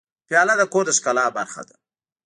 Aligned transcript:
پیاله 0.27 0.53
د 0.57 0.61
کور 0.73 0.83
د 0.87 0.89
ښکلا 0.97 1.25
برخه 1.37 1.61
ده. 1.69 1.75